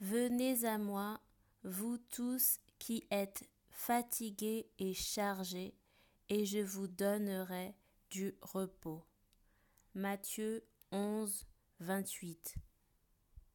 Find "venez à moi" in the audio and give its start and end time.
0.00-1.20